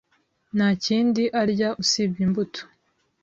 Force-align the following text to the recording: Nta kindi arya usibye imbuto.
Nta 0.55 0.69
kindi 0.85 1.23
arya 1.41 1.69
usibye 1.81 2.21
imbuto. 2.27 2.61